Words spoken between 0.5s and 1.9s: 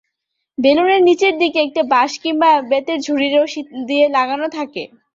বেলুনের নিচের দিকে একটা